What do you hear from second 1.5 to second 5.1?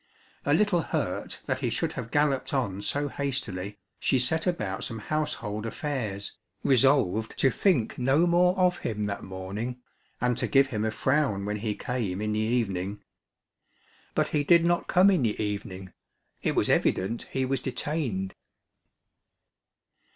he should have galloped on so hastily, she set about some